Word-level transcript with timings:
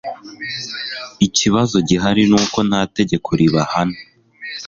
ikibazo 1.25 1.75
gihari 1.87 2.23
ni 2.31 2.35
uko 2.43 2.57
nta 2.69 2.81
tegeko 2.97 3.29
ribahana 3.39 3.97